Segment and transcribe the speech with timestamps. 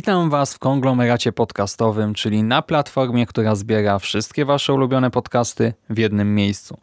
[0.00, 5.98] Witam Was w konglomeracie podcastowym, czyli na platformie, która zbiera wszystkie Wasze ulubione podcasty w
[5.98, 6.78] jednym miejscu.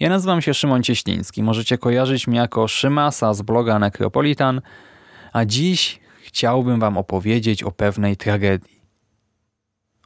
[0.00, 1.42] Ja nazywam się Szymon Cieśliński.
[1.42, 4.60] Możecie kojarzyć mnie jako Szymasa z bloga Necropolitan,
[5.32, 8.80] a dziś chciałbym Wam opowiedzieć o pewnej tragedii.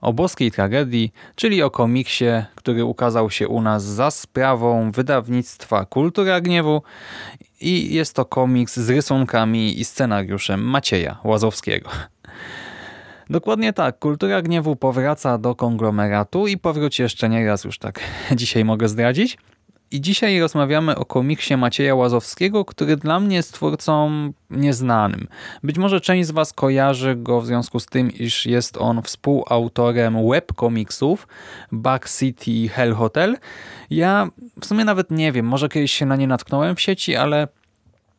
[0.00, 6.40] O boskiej tragedii, czyli o komiksie, który ukazał się u nas za sprawą wydawnictwa Kultura
[6.40, 6.82] Gniewu
[7.60, 11.90] i jest to komiks z rysunkami i scenariuszem Macieja Łazowskiego.
[13.30, 13.98] Dokładnie tak.
[13.98, 18.00] Kultura Gniewu powraca do konglomeratu i powróci jeszcze nie raz już tak
[18.36, 19.38] dzisiaj mogę zdradzić.
[19.90, 24.10] I dzisiaj rozmawiamy o komiksie Macieja Łazowskiego, który dla mnie jest twórcą
[24.50, 25.28] nieznanym.
[25.62, 30.28] Być może część z Was kojarzy go w związku z tym, iż jest on współautorem
[30.28, 31.28] webkomiksów
[31.72, 33.36] Back City Hell Hotel.
[33.90, 34.28] Ja
[34.60, 37.48] w sumie nawet nie wiem, może kiedyś się na nie natknąłem w sieci, ale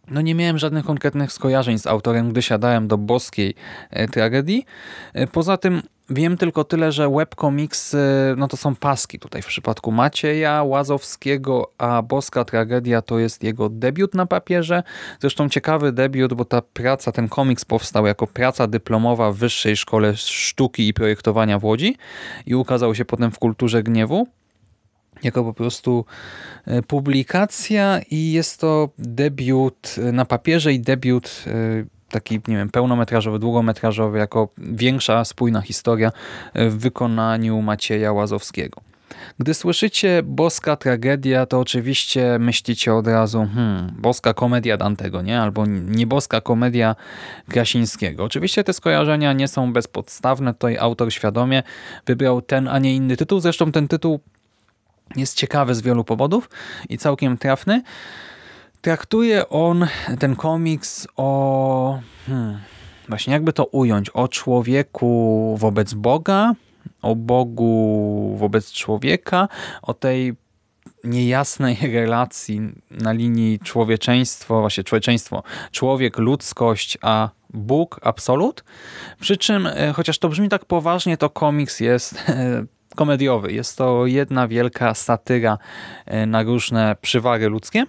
[0.08, 3.56] no nie miałem żadnych konkretnych skojarzeń z autorem, gdy siadałem do boskiej
[3.89, 4.66] e, tragedii.
[5.14, 7.95] E, poza tym wiem tylko tyle, że webcomics
[8.38, 13.70] no to są paski tutaj w przypadku Macieja Łazowskiego, a boska tragedia to jest jego
[13.70, 14.83] debiut na papierze.
[15.20, 20.16] Zresztą ciekawy debiut, bo ta praca, ten komiks powstał jako praca dyplomowa w Wyższej Szkole
[20.16, 21.98] Sztuki i Projektowania w Łodzi
[22.45, 24.28] i ukazał się potem w Kulturze Gniewu
[25.23, 26.05] jako po prostu
[26.66, 31.52] e, publikacja i jest to debiut e, na papierze i debiut e,
[32.09, 36.11] taki, nie wiem, pełnometrażowy, długometrażowy, jako większa, spójna historia
[36.55, 38.81] w wykonaniu Macieja Łazowskiego.
[39.39, 45.42] Gdy słyszycie boska tragedia, to oczywiście myślicie od razu, hmm, boska komedia Dantego, nie?
[45.42, 46.95] Albo nieboska komedia
[47.49, 48.23] Krasińskiego.
[48.23, 51.64] Oczywiście te skojarzenia nie są bezpodstawne, tutaj autor świadomie
[52.05, 53.39] wybrał ten, a nie inny tytuł.
[53.39, 54.20] Zresztą ten tytuł
[55.16, 56.49] jest ciekawy z wielu powodów
[56.89, 57.82] i całkiem trafny.
[58.82, 59.88] Traktuje on,
[60.20, 61.99] ten komiks, o...
[62.27, 62.60] Hmm,
[63.10, 64.10] właśnie jakby to ująć?
[64.10, 66.54] O człowieku wobec Boga,
[67.02, 69.48] o Bogu wobec człowieka,
[69.82, 70.33] o tej
[71.04, 72.61] niejasnej relacji
[72.92, 78.64] na linii człowieczeństwo, właśnie człowieczeństwo, człowiek, ludzkość, a Bóg, absolut.
[79.20, 82.65] Przy czym, e, chociaż to brzmi tak poważnie, to komiks jest e,
[82.95, 83.54] komediowy.
[83.54, 85.58] Jest to jedna wielka satyra
[86.06, 87.86] e, na różne przywary ludzkie.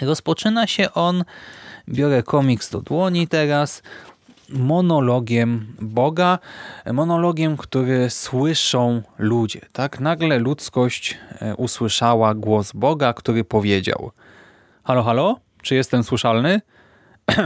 [0.00, 1.24] Rozpoczyna się on,
[1.88, 3.82] biorę komiks do dłoni teraz,
[4.48, 6.38] monologiem Boga,
[6.92, 9.60] monologiem, który słyszą ludzie.
[9.72, 14.10] Tak Nagle ludzkość e, usłyszała głos Boga, który powiedział
[14.84, 15.36] Halo, halo?
[15.62, 16.60] Czy jestem słyszalny?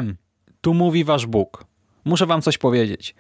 [0.61, 1.65] tu mówi wasz Bóg.
[2.05, 3.15] Muszę wam coś powiedzieć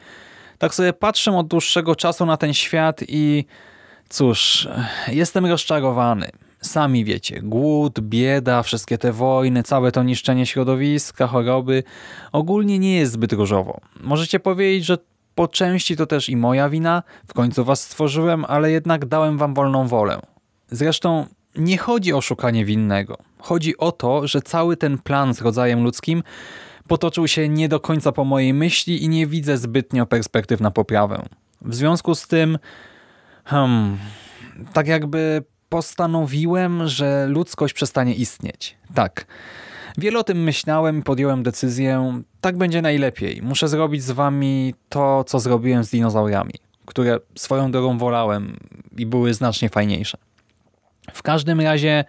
[0.59, 3.45] tak sobie patrzę od dłuższego czasu na ten świat i
[4.09, 4.69] cóż,
[5.09, 6.31] jestem rozczarowany.
[6.61, 11.83] Sami wiecie, głód, bieda, wszystkie te wojny, całe to niszczenie środowiska, choroby.
[12.33, 13.81] Ogólnie nie jest zbyt różowo.
[14.01, 14.99] Możecie powiedzieć, że
[15.35, 19.55] po części to też i moja wina, w końcu was stworzyłem, ale jednak dałem wam
[19.55, 20.21] wolną wolę.
[20.71, 21.27] Zresztą
[21.57, 23.19] nie chodzi o szukanie winnego.
[23.39, 26.23] Chodzi o to, że cały ten plan z rodzajem ludzkim
[26.89, 31.23] potoczył się nie do końca po mojej myśli i nie widzę zbytnio perspektyw na poprawę.
[31.63, 32.59] W związku z tym,
[33.45, 33.99] hmm,
[34.73, 38.77] tak jakby postanowiłem, że ludzkość przestanie istnieć.
[38.95, 39.27] Tak.
[39.99, 43.43] Wiele o tym myślałem i podjąłem decyzję, tak będzie najlepiej.
[43.43, 46.55] Muszę zrobić z wami to, co zrobiłem z dinozaurami,
[46.87, 48.57] które swoją drogą wolałem
[48.97, 50.19] i były znacznie fajniejsze.
[51.13, 52.05] W każdym razie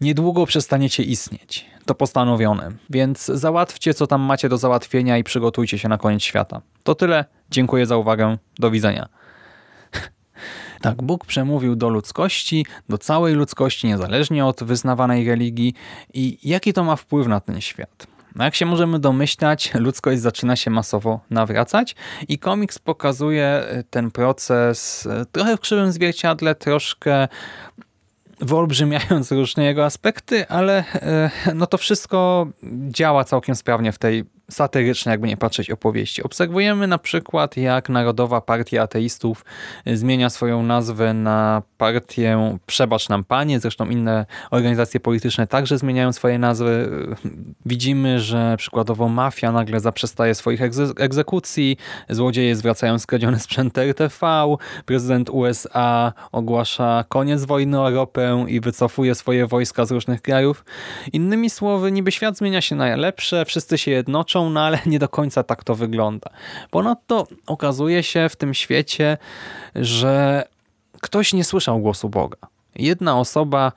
[0.00, 2.70] niedługo przestaniecie istnieć to postanowione.
[2.90, 6.60] Więc załatwcie, co tam macie do załatwienia i przygotujcie się na koniec świata.
[6.82, 7.24] To tyle.
[7.50, 8.38] Dziękuję za uwagę.
[8.58, 9.08] Do widzenia.
[10.80, 15.74] Tak, Bóg przemówił do ludzkości, do całej ludzkości, niezależnie od wyznawanej religii
[16.14, 18.06] i jaki to ma wpływ na ten świat.
[18.36, 21.96] No jak się możemy domyślać, ludzkość zaczyna się masowo nawracać
[22.28, 27.28] i komiks pokazuje ten proces trochę w krzywym zwierciadle, troszkę
[28.40, 32.46] wyolbrzymiając różne jego aspekty, ale e, no to wszystko
[32.88, 36.22] działa całkiem sprawnie w tej satyryczne, jakby nie patrzeć, opowieści.
[36.22, 39.44] Obserwujemy na przykład, jak Narodowa Partia Ateistów
[39.86, 46.38] zmienia swoją nazwę na partię Przebacz nam Panie, zresztą inne organizacje polityczne także zmieniają swoje
[46.38, 46.90] nazwy.
[47.66, 50.60] Widzimy, że przykładowo mafia nagle zaprzestaje swoich
[50.98, 51.76] egzekucji,
[52.08, 59.46] złodzieje zwracają skradzione sprzęt RTV, prezydent USA ogłasza koniec wojny o ropę i wycofuje swoje
[59.46, 60.64] wojska z różnych krajów.
[61.12, 65.08] Innymi słowy, niby świat zmienia się na lepsze, wszyscy się jednoczą, no ale nie do
[65.08, 66.30] końca tak to wygląda.
[66.70, 69.18] Ponadto okazuje się w tym świecie,
[69.74, 70.44] że
[71.00, 72.38] ktoś nie słyszał głosu Boga.
[72.76, 73.72] Jedna osoba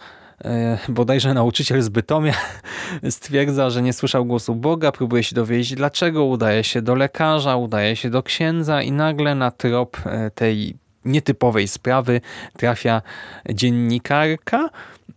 [0.45, 2.33] e, bodajże nauczyciel z Bytomia
[3.09, 7.95] stwierdza, że nie słyszał głosu Boga, próbuje się dowiedzieć dlaczego, udaje się do lekarza, udaje
[7.95, 10.75] się do księdza i nagle na trop e, tej
[11.05, 12.21] nietypowej sprawy
[12.57, 13.01] trafia
[13.49, 14.69] dziennikarka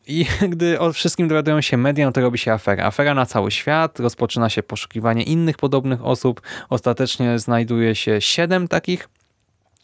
[0.06, 2.86] i gdy o wszystkim dowiadują się media, no to robi się afera.
[2.86, 6.40] Afera na cały świat, rozpoczyna się poszukiwanie innych podobnych osób.
[6.68, 9.08] Ostatecznie znajduje się siedem takich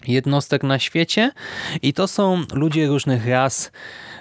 [0.07, 1.31] jednostek na świecie
[1.83, 3.73] i to są ludzie różnych ras,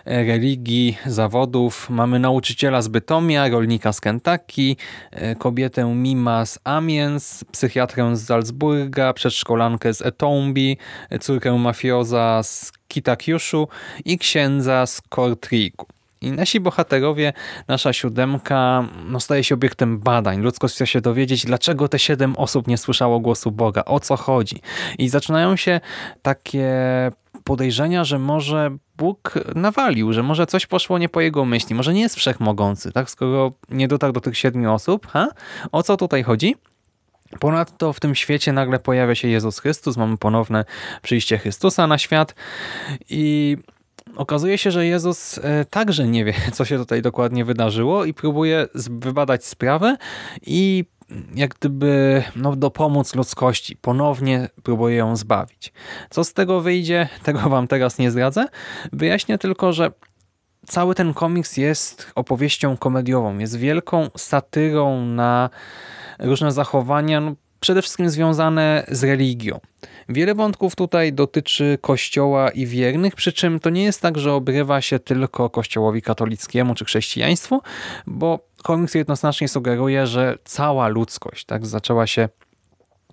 [0.05, 1.89] religii, zawodów.
[1.89, 4.75] Mamy nauczyciela z Bytomia, rolnika z Kentucky,
[5.11, 10.77] e, kobietę Mima z Amiens, psychiatrę z Salzburga, przedszkolankę z Etombi,
[11.19, 13.67] córkę mafioza z Kitakyushu
[14.05, 15.87] i księdza z Kortriku.
[16.21, 17.33] I nasi bohaterowie,
[17.67, 20.41] nasza siódemka, no staje się obiektem badań.
[20.41, 24.61] Ludzkość chce się dowiedzieć, dlaczego te siedem osób nie słyszało głosu Boga, o co chodzi.
[24.97, 25.79] I zaczynają się
[26.21, 26.69] takie
[27.43, 32.01] podejrzenia, że może Bóg nawalił, że może coś poszło nie po jego myśli, może nie
[32.01, 33.09] jest wszechmogący, tak?
[33.09, 35.07] skoro nie dotarł do tych siedmiu osób.
[35.07, 35.27] Ha?
[35.71, 36.55] O co tutaj chodzi?
[37.39, 40.65] Ponadto w tym świecie nagle pojawia się Jezus Chrystus, mamy ponowne
[41.01, 42.35] przyjście Chrystusa na świat
[43.09, 43.57] i
[44.15, 48.67] okazuje się, że Jezus e, także nie wie, co się tutaj dokładnie wydarzyło i próbuje
[48.75, 49.97] wybadać sprawę
[50.41, 50.85] i
[51.35, 53.75] jak gdyby no, dopomóc ludzkości.
[53.75, 55.73] Ponownie próbuje ją zbawić.
[56.09, 58.45] Co z tego wyjdzie, tego wam teraz nie zdradzę.
[58.93, 59.91] Wyjaśnię tylko, że
[60.65, 63.37] cały ten komiks jest opowieścią komediową.
[63.37, 65.49] Jest wielką satyrą na
[66.19, 69.59] różne zachowania, no, przede wszystkim związane z religią.
[70.09, 74.81] Wiele wątków tutaj dotyczy kościoła i wiernych, przy czym to nie jest tak, że obrywa
[74.81, 77.61] się tylko kościołowi katolickiemu czy chrześcijaństwu,
[78.07, 82.29] bo komiks jednoznacznie sugeruje, że cała ludzkość tak zaczęła się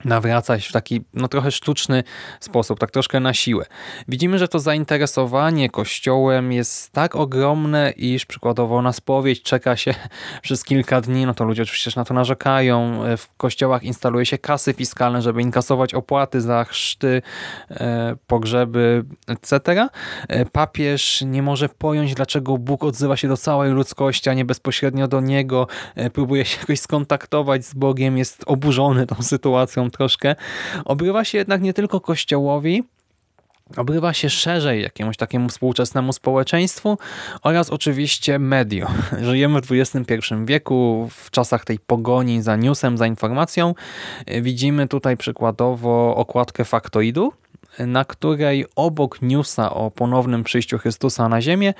[0.04, 2.04] nawracać w taki no trochę sztuczny
[2.40, 3.66] sposób, tak troszkę na siłę.
[4.08, 9.94] Widzimy, że to zainteresowanie kościołem jest tak ogromne, iż przykładowo na spowiedź czeka się
[10.42, 13.02] przez kilka dni, no to ludzie oczywiście na to narzekają.
[13.16, 17.22] W kościołach instaluje się kasy fiskalne, żeby inkasować opłaty za chrzty,
[17.70, 19.88] e, pogrzeby, etc.
[20.28, 25.08] E, papież nie może pojąć, dlaczego Bóg odzywa się do całej ludzkości, a nie bezpośrednio
[25.08, 25.66] do niego.
[25.94, 30.36] E, próbuje się jakoś skontaktować z Bogiem, jest oburzony tą sytuacją troszkę,
[30.84, 32.84] obrywa się jednak nie tylko kościołowi,
[33.76, 36.98] obrywa się szerzej jakiemuś takiemu współczesnemu społeczeństwu
[37.42, 38.92] oraz oczywiście mediom.
[39.28, 43.74] Żyjemy w XXI wieku, w czasach tej pogoni za newsem, za informacją.
[44.42, 47.32] Widzimy tutaj przykładowo okładkę faktoidu,
[47.86, 51.74] na której obok newsa o ponownym przyjściu Chrystusa na ziemię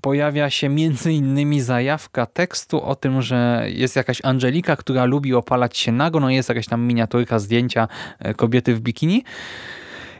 [0.00, 5.78] pojawia się między innymi zajawka tekstu o tym, że jest jakaś Angelika, która lubi opalać
[5.78, 7.88] się nago, no jest jakaś tam miniaturka zdjęcia
[8.18, 9.24] e, kobiety w bikini.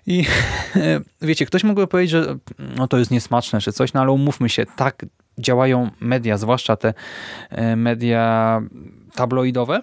[0.06, 0.24] I
[1.22, 2.36] wiecie, ktoś mógłby powiedzieć, że
[2.76, 5.06] no to jest niesmaczne czy coś, no ale umówmy się, tak
[5.38, 6.94] działają media, zwłaszcza te
[7.50, 8.60] e, media
[9.14, 9.80] tabloidowe,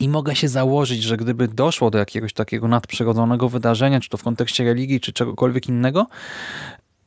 [0.00, 4.22] i mogę się założyć, że gdyby doszło do jakiegoś takiego nadprzyrodzonego wydarzenia, czy to w
[4.22, 6.06] kontekście religii, czy czegokolwiek innego,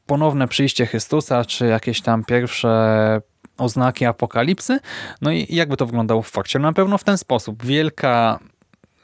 [0.05, 3.21] ponowne przyjście Chrystusa, czy jakieś tam pierwsze
[3.57, 4.79] oznaki apokalipsy,
[5.21, 6.59] no i jakby to wyglądało w fakcie?
[6.59, 7.65] Na pewno w ten sposób.
[7.65, 8.39] Wielka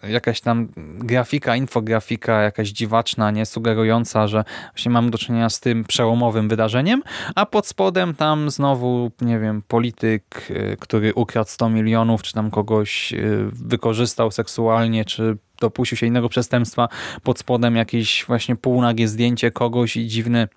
[0.07, 0.67] jakaś tam
[0.97, 4.43] grafika, infografika jakaś dziwaczna, nie sugerująca, że
[4.73, 7.03] właśnie mamy do czynienia z tym przełomowym wydarzeniem,
[7.35, 12.51] a pod spodem tam znowu, nie wiem, polityk, y, który ukradł 100 milionów, czy tam
[12.51, 16.87] kogoś y, wykorzystał seksualnie, czy dopuścił się innego przestępstwa,
[17.23, 20.47] pod spodem jakieś właśnie półnagie zdjęcie kogoś i dziwny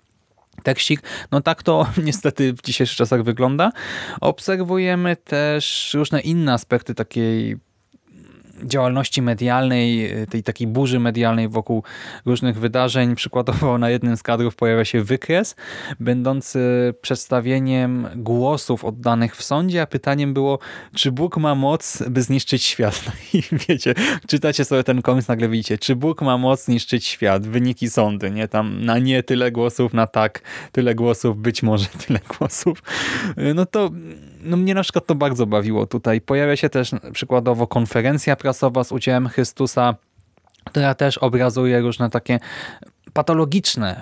[0.63, 1.01] tekstik.
[1.31, 3.71] No tak to niestety w dzisiejszych czasach wygląda.
[4.21, 7.57] Obserwujemy też różne inne aspekty takiej
[8.63, 11.83] działalności medialnej, tej takiej burzy medialnej wokół
[12.25, 13.15] różnych wydarzeń.
[13.15, 15.55] Przykładowo na jednym z kadrów pojawia się wykres,
[15.99, 16.59] będący
[17.01, 20.59] przedstawieniem głosów oddanych w sądzie, a pytaniem było,
[20.95, 23.03] czy Bóg ma moc, by zniszczyć świat.
[23.05, 23.93] No I wiecie,
[24.27, 28.47] czytacie sobie ten komiks, nagle widzicie, czy Bóg ma moc zniszczyć świat, wyniki sądy, nie?
[28.47, 32.83] Tam na nie tyle głosów, na tak tyle głosów, być może tyle głosów.
[33.55, 33.89] No to
[34.47, 36.21] no mnie na przykład to bardzo bawiło tutaj.
[36.21, 39.95] Pojawia się też przykładowo konferencja prasowa z udziałem Chrystusa,
[40.63, 42.39] która też obrazuje różne takie
[43.13, 44.01] patologiczne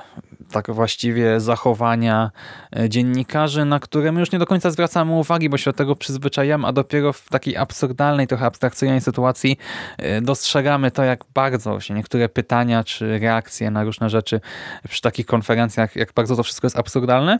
[0.52, 2.32] tak właściwie zachowania
[2.75, 5.96] e, dziennikarzy, na które my już nie do końca zwracamy uwagi, bo się do tego
[5.96, 9.58] przyzwyczajamy, a dopiero w takiej absurdalnej, trochę abstrakcyjnej sytuacji
[9.98, 14.42] e, dostrzegamy to, jak bardzo się niektóre pytania czy reakcje na różne rzeczy
[14.90, 17.40] przy takich konferencjach, jak bardzo to wszystko jest absurdalne.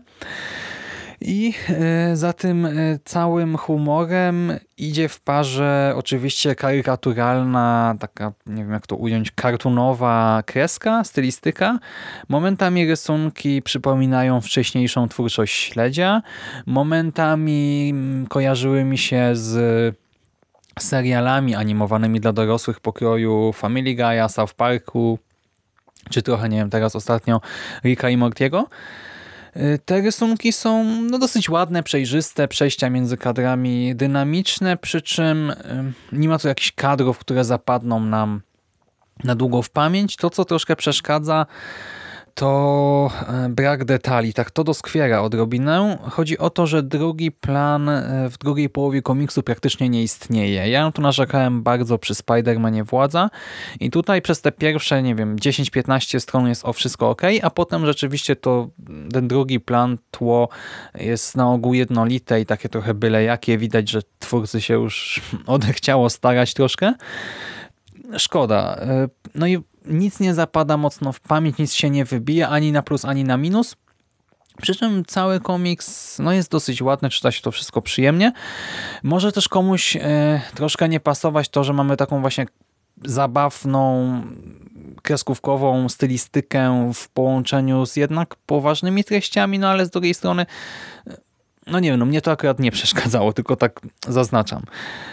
[1.22, 2.72] I e, za tym e,
[3.06, 11.04] całym humorem idzie w parze oczywiście karykaturalna, taka, nie wiem jak to ująć, kartunowa kreska,
[11.04, 11.80] stylistyka.
[12.30, 16.22] Momentami rysunki przypominają wcześniejszą twórczość śledzia.
[16.66, 19.96] Momentami mm, kojarzyły mi się z
[20.80, 25.20] serialami animowanymi dla dorosłych pokroju Family Guy'a, South Parku,
[26.10, 27.42] czy trochę, nie wiem, teraz ostatnio
[27.84, 28.68] Ricka i Mortiego.
[29.58, 35.56] Y, te rysunki są no, dosyć ładne, przejrzyste, przejścia między kadrami dynamiczne, przy czym y,
[36.12, 38.42] nie ma tu jakichś kadrów, które zapadną nam
[39.24, 40.16] na długo w pamięć.
[40.16, 41.46] To, co troszkę przeszkadza,
[42.36, 44.34] to e, brak detali.
[44.34, 45.98] Tak to doskwiera odrobinę.
[46.12, 50.70] Chodzi o to, że drugi plan e, w drugiej połowie komiksu praktycznie nie istnieje.
[50.70, 53.30] Ja tu narzekałem bardzo przy Spider-Manie Władza
[53.80, 57.86] i tutaj przez te pierwsze, nie wiem, 10-15 stron jest o wszystko ok, a potem
[57.86, 58.70] rzeczywiście to
[59.14, 60.50] ten drugi plan, tło
[60.96, 63.58] jest na ogół jednolite i takie trochę byle jakie.
[63.58, 66.94] Widać, że twórcy się już odechciało starać troszkę.
[68.18, 68.76] Szkoda.
[68.76, 72.82] E, no i nic nie zapada mocno w pamięć, nic się nie wybija ani na
[72.82, 73.76] plus, ani na minus.
[74.62, 78.32] Przy czym cały komiks no jest dosyć ładny, czyta się to wszystko przyjemnie.
[79.04, 82.46] Może też komuś e, troszkę nie pasować to, że mamy taką właśnie
[83.06, 84.22] zabawną,
[85.02, 90.46] kreskówkową stylistykę w połączeniu z jednak poważnymi treściami, no ale z drugiej strony
[91.68, 94.64] no nie wiem, no mnie to akurat nie przeszkadzało, tylko tak zaznaczam.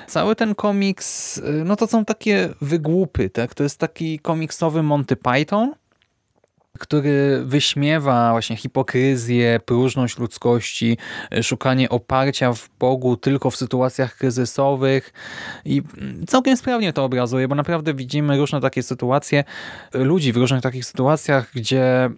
[0.07, 3.55] Cały ten komiks, y, no to są takie wygłupy, tak?
[3.55, 5.75] To jest taki komiksowy Monty Python,
[6.79, 10.99] który wyśmiewa właśnie hipokryzję, próżność ludzkości,
[11.39, 15.13] y, szukanie oparcia w Bogu tylko w sytuacjach kryzysowych
[15.65, 15.83] i
[16.27, 19.45] całkiem sprawnie to obrazuje, bo naprawdę widzimy różne takie sytuacje,
[19.95, 22.11] ludzi w różnych takich sytuacjach, gdzie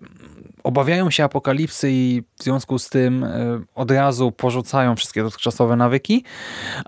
[0.64, 6.25] obawiają się apokalipsy i w związku z tym e, od razu porzucają wszystkie dotychczasowe nawyki,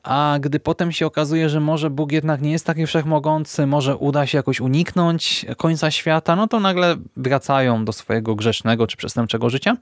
[0.02, 4.26] a gdy potem się okazuje, że może Bóg jednak nie jest taki wszechmogący, może uda
[4.26, 9.76] się jakoś uniknąć końca świata, no to nagle wracają do swojego grzesznego czy przestępczego życia.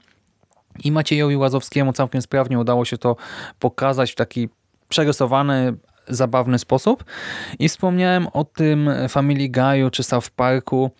[0.83, 3.15] I Maciejowi Łazowskiemu całkiem sprawnie udało się to
[3.59, 4.49] pokazać w taki
[4.89, 5.73] przerysowany,
[6.07, 7.03] zabawny sposób.
[7.59, 10.91] I wspomniałem o tym Family Guy'u czy South Parku,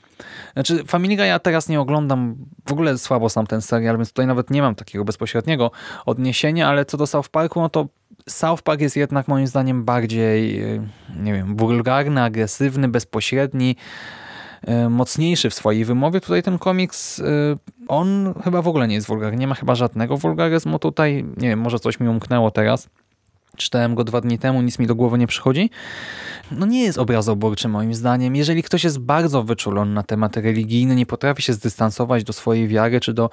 [0.54, 2.36] znaczy Family Guy ja teraz nie oglądam,
[2.68, 5.72] w ogóle słabo sam ten serial, więc tutaj nawet nie mam takiego bezpośredniego
[6.06, 7.88] odniesienia, ale co do South Parku, no to
[8.30, 10.88] South Park jest jednak moim zdaniem bardziej, e,
[11.20, 13.76] nie wiem, wulgarny, agresywny, bezpośredni,
[14.62, 16.22] e, mocniejszy w swojej wymowie.
[16.22, 17.24] Tutaj ten komiks, e,
[17.88, 21.60] on chyba w ogóle nie jest wulgarny, nie ma chyba żadnego wulgaryzmu tutaj, nie wiem,
[21.60, 22.90] może coś mi umknęło teraz.
[23.56, 25.70] Czytałem go dwa dni temu, nic mi do głowy nie przychodzi.
[26.52, 28.36] No nie jest obrazoburczy moim zdaniem.
[28.36, 33.00] Jeżeli ktoś jest bardzo wyczulony na temat religijny, nie potrafi się zdystansować do swojej wiary
[33.00, 33.30] czy do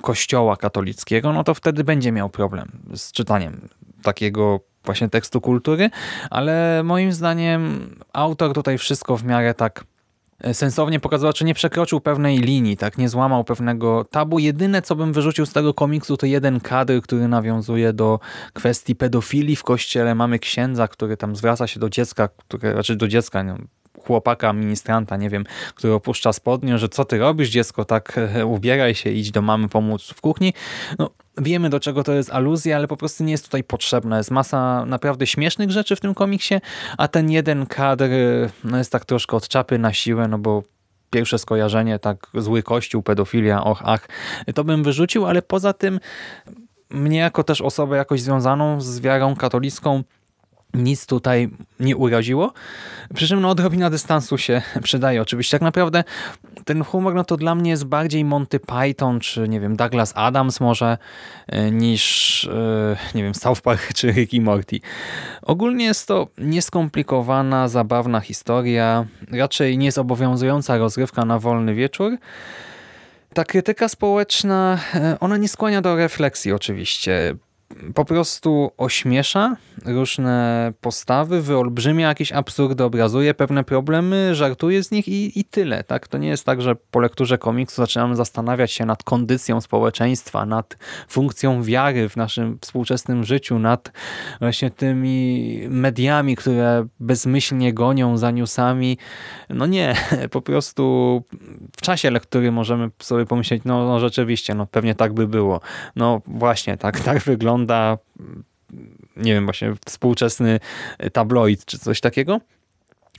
[0.00, 3.68] kościoła katolickiego, no to wtedy będzie miał problem z czytaniem
[4.02, 5.90] takiego właśnie tekstu kultury,
[6.30, 9.84] ale moim zdaniem autor tutaj wszystko w miarę tak
[10.52, 14.38] sensownie pokazała, czy nie przekroczył pewnej linii, tak, nie złamał pewnego tabu.
[14.38, 18.20] Jedyne, co bym wyrzucił z tego komiksu, to jeden kadr, który nawiązuje do
[18.52, 20.14] kwestii pedofilii w kościele.
[20.14, 23.54] Mamy księdza, który tam zwraca się do dziecka, które, znaczy do dziecka, nie,
[24.02, 28.20] chłopaka, ministranta, nie wiem, który opuszcza spodnie, że co ty robisz dziecko, tak
[28.56, 30.52] ubieraj się, idź do mamy pomóc w kuchni.
[30.98, 34.18] No, wiemy do czego to jest aluzja, ale po prostu nie jest tutaj potrzebna.
[34.18, 36.54] Jest masa naprawdę śmiesznych rzeczy w tym komiksie,
[36.98, 38.08] a ten jeden kadr
[38.64, 40.62] no, jest tak troszkę od czapy na siłę, no bo
[41.10, 44.08] pierwsze skojarzenie, tak zły kościół, pedofilia, och, ach,
[44.54, 46.00] to bym wyrzucił, ale poza tym
[46.90, 50.02] mnie jako też osobę jakoś związaną z wiarą katolicką
[50.74, 51.50] nic tutaj
[51.80, 52.52] nie uraziło.
[53.14, 55.54] Przy czym no, odrobina dystansu się przydaje oczywiście.
[55.58, 56.04] Tak naprawdę
[56.64, 60.60] ten humor no to dla mnie jest bardziej Monty Python, czy nie wiem, Douglas Adams
[60.60, 60.98] może,
[61.46, 64.80] e, niż e, nie wiem, South Park czy Ricky Morty.
[65.42, 72.16] Ogólnie jest to nieskomplikowana, zabawna historia, raczej niezobowiązująca rozrywka na wolny wieczór.
[73.34, 77.36] Ta krytyka społeczna, e, ona nie skłania do refleksji oczywiście
[77.94, 85.40] po prostu ośmiesza różne postawy, wyolbrzymia jakieś absurdy, obrazuje pewne problemy, żartuje z nich i,
[85.40, 85.84] i tyle.
[85.84, 86.08] Tak?
[86.08, 90.76] To nie jest tak, że po lekturze komiksu zaczynamy zastanawiać się nad kondycją społeczeństwa, nad
[91.08, 93.92] funkcją wiary w naszym współczesnym życiu, nad
[94.40, 98.98] właśnie tymi mediami, które bezmyślnie gonią za newsami.
[99.50, 99.94] No nie,
[100.30, 101.22] po prostu
[101.76, 105.60] w czasie lektury możemy sobie pomyśleć, no, no rzeczywiście, no pewnie tak by było.
[105.96, 107.63] No właśnie, tak, tak wygląda
[109.16, 110.60] nie wiem, właśnie współczesny
[111.12, 112.40] tabloid czy coś takiego.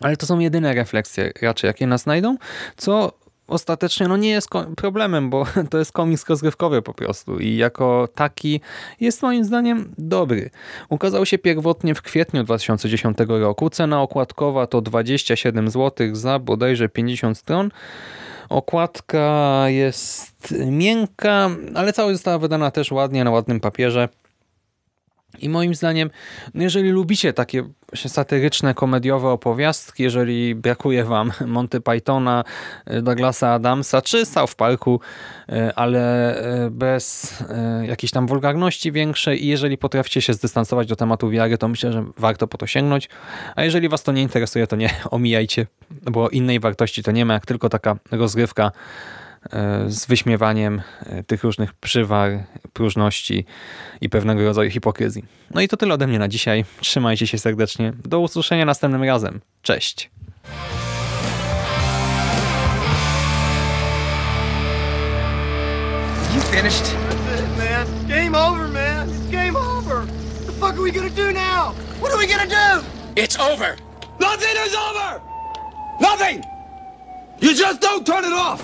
[0.01, 2.37] Ale to są jedyne refleksje raczej, jakie nas znajdą,
[2.77, 3.11] co
[3.47, 8.61] ostatecznie no nie jest problemem, bo to jest komiks rozgrywkowy po prostu i jako taki
[8.99, 10.49] jest moim zdaniem dobry.
[10.89, 13.69] Ukazał się pierwotnie w kwietniu 2010 roku.
[13.69, 17.71] Cena okładkowa to 27 zł za bodajże 50 stron.
[18.49, 24.09] Okładka jest miękka, ale całość została wydana też ładnie na ładnym papierze.
[25.39, 26.09] I moim zdaniem,
[26.53, 27.63] no jeżeli lubicie takie
[27.95, 32.43] satyryczne, komediowe opowiastki, jeżeli brakuje wam Monty Pythona,
[32.93, 34.99] y, Douglasa Adamsa czy South Parku,
[35.49, 37.35] y, ale y, bez
[37.87, 42.05] jakiejś tam wulgarności większej i jeżeli potraficie się zdystansować do tematu wiary, to myślę, że
[42.17, 43.09] warto po to sięgnąć.
[43.55, 45.67] A jeżeli was to nie interesuje, to nie omijajcie,
[46.11, 48.71] bo innej wartości to nie ma, jak tylko taka rozgrywka
[49.87, 53.45] z wyśmiewaniem e, tych różnych przywar, próżności
[54.01, 55.25] i pewnego rodzaju hipokryzji.
[55.51, 56.65] No i to tyle ode mnie na dzisiaj.
[56.81, 57.93] Trzymajcie się serdecznie.
[58.05, 59.41] Do usłyszenia następnym razem.
[59.61, 60.09] Cześć!
[66.35, 66.83] You finished?
[66.83, 67.87] That's it, man.
[68.07, 69.09] Game over, man.
[69.09, 70.05] It's game over.
[70.05, 71.73] What the fuck are we gonna do now?
[72.01, 72.85] What are we gonna do?
[73.15, 73.75] It's over.
[74.19, 75.21] Nothing is over!
[75.99, 76.43] Nothing!
[77.39, 78.61] You just don't turn it off!